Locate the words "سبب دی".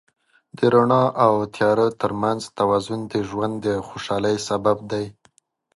4.49-5.05